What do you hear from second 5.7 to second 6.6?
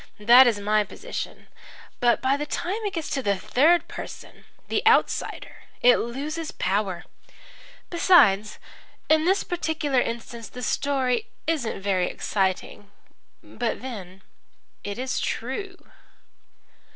it loses